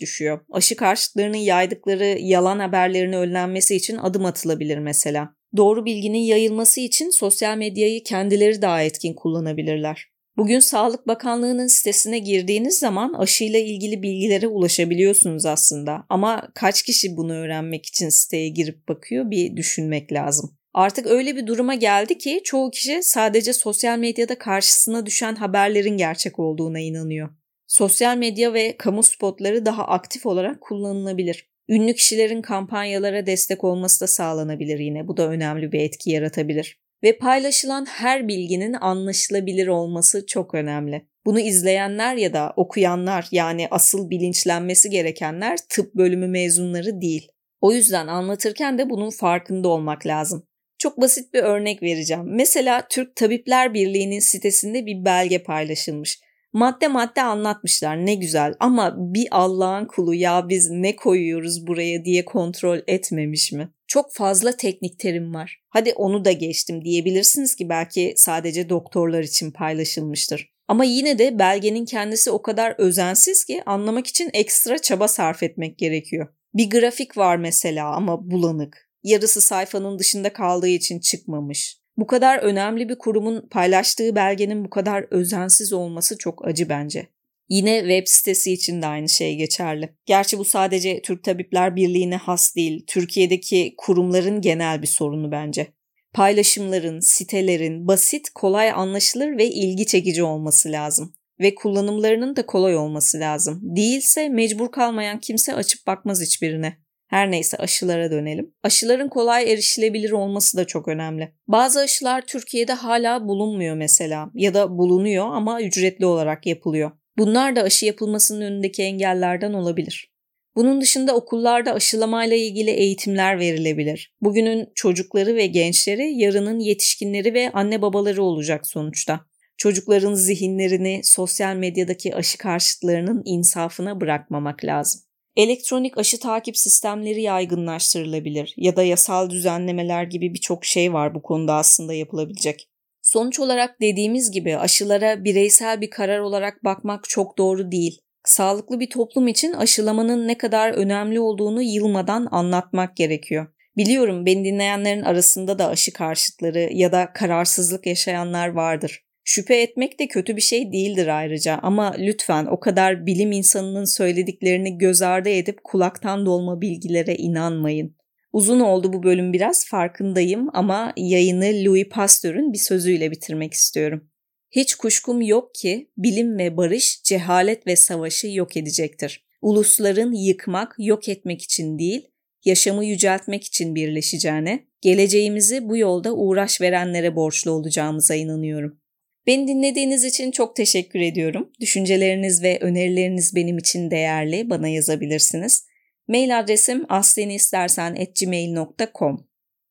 [0.00, 0.40] düşüyor.
[0.52, 5.34] Aşı karşıtlarının yaydıkları yalan haberlerin önlenmesi için adım atılabilir mesela.
[5.56, 10.06] Doğru bilginin yayılması için sosyal medyayı kendileri daha etkin kullanabilirler.
[10.36, 16.04] Bugün Sağlık Bakanlığı'nın sitesine girdiğiniz zaman aşıyla ilgili bilgilere ulaşabiliyorsunuz aslında.
[16.08, 20.59] Ama kaç kişi bunu öğrenmek için siteye girip bakıyor bir düşünmek lazım.
[20.74, 26.38] Artık öyle bir duruma geldi ki çoğu kişi sadece sosyal medyada karşısına düşen haberlerin gerçek
[26.38, 27.28] olduğuna inanıyor.
[27.66, 31.50] Sosyal medya ve kamu spotları daha aktif olarak kullanılabilir.
[31.68, 35.08] Ünlü kişilerin kampanyalara destek olması da sağlanabilir yine.
[35.08, 36.80] Bu da önemli bir etki yaratabilir.
[37.02, 41.06] Ve paylaşılan her bilginin anlaşılabilir olması çok önemli.
[41.26, 47.28] Bunu izleyenler ya da okuyanlar yani asıl bilinçlenmesi gerekenler tıp bölümü mezunları değil.
[47.60, 50.46] O yüzden anlatırken de bunun farkında olmak lazım.
[50.80, 52.24] Çok basit bir örnek vereceğim.
[52.26, 56.20] Mesela Türk Tabipler Birliği'nin sitesinde bir belge paylaşılmış.
[56.52, 62.24] Madde madde anlatmışlar ne güzel ama bir Allah'ın kulu ya biz ne koyuyoruz buraya diye
[62.24, 63.68] kontrol etmemiş mi?
[63.86, 65.60] Çok fazla teknik terim var.
[65.68, 70.50] Hadi onu da geçtim diyebilirsiniz ki belki sadece doktorlar için paylaşılmıştır.
[70.68, 75.78] Ama yine de belgenin kendisi o kadar özensiz ki anlamak için ekstra çaba sarf etmek
[75.78, 76.28] gerekiyor.
[76.54, 81.80] Bir grafik var mesela ama bulanık yarısı sayfanın dışında kaldığı için çıkmamış.
[81.96, 87.06] Bu kadar önemli bir kurumun paylaştığı belgenin bu kadar özensiz olması çok acı bence.
[87.48, 89.94] Yine web sitesi için de aynı şey geçerli.
[90.06, 95.66] Gerçi bu sadece Türk Tabipler Birliği'ne has değil, Türkiye'deki kurumların genel bir sorunu bence.
[96.12, 101.14] Paylaşımların, sitelerin basit, kolay anlaşılır ve ilgi çekici olması lazım.
[101.40, 103.60] Ve kullanımlarının da kolay olması lazım.
[103.62, 106.76] Değilse mecbur kalmayan kimse açıp bakmaz hiçbirine.
[107.10, 108.54] Her neyse aşılara dönelim.
[108.62, 111.32] Aşıların kolay erişilebilir olması da çok önemli.
[111.48, 116.90] Bazı aşılar Türkiye'de hala bulunmuyor mesela ya da bulunuyor ama ücretli olarak yapılıyor.
[117.18, 120.12] Bunlar da aşı yapılmasının önündeki engellerden olabilir.
[120.56, 124.14] Bunun dışında okullarda aşılamayla ilgili eğitimler verilebilir.
[124.20, 129.20] Bugünün çocukları ve gençleri yarının yetişkinleri ve anne babaları olacak sonuçta.
[129.56, 135.09] Çocukların zihinlerini sosyal medyadaki aşı karşıtlarının insafına bırakmamak lazım.
[135.40, 141.54] Elektronik aşı takip sistemleri yaygınlaştırılabilir ya da yasal düzenlemeler gibi birçok şey var bu konuda
[141.54, 142.68] aslında yapılabilecek.
[143.02, 148.00] Sonuç olarak dediğimiz gibi aşılara bireysel bir karar olarak bakmak çok doğru değil.
[148.24, 153.46] Sağlıklı bir toplum için aşılamanın ne kadar önemli olduğunu yılmadan anlatmak gerekiyor.
[153.76, 159.04] Biliyorum beni dinleyenlerin arasında da aşı karşıtları ya da kararsızlık yaşayanlar vardır.
[159.32, 164.78] Şüphe etmek de kötü bir şey değildir ayrıca ama lütfen o kadar bilim insanının söylediklerini
[164.78, 167.96] göz ardı edip kulaktan dolma bilgilere inanmayın.
[168.32, 174.08] Uzun oldu bu bölüm biraz farkındayım ama yayını Louis Pasteur'ün bir sözüyle bitirmek istiyorum.
[174.50, 179.24] Hiç kuşkum yok ki bilim ve barış cehalet ve savaşı yok edecektir.
[179.42, 182.08] Ulusların yıkmak, yok etmek için değil,
[182.44, 188.80] yaşamı yüceltmek için birleşeceğine, geleceğimizi bu yolda uğraş verenlere borçlu olacağımıza inanıyorum.
[189.26, 191.52] Beni dinlediğiniz için çok teşekkür ediyorum.
[191.60, 194.50] Düşünceleriniz ve önerileriniz benim için değerli.
[194.50, 195.66] Bana yazabilirsiniz.
[196.08, 199.26] Mail adresim aslenistersen.gmail.com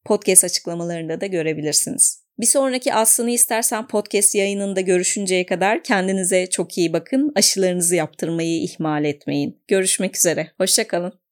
[0.06, 2.24] Podcast açıklamalarında da görebilirsiniz.
[2.39, 7.32] Bir sonraki Aslını istersen podcast yayınında görüşünceye kadar kendinize çok iyi bakın.
[7.36, 9.64] Aşılarınızı yaptırmayı ihmal etmeyin.
[9.68, 10.52] Görüşmek üzere.
[10.58, 11.28] Hoşçakalın.